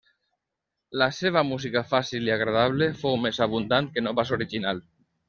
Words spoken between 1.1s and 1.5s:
seva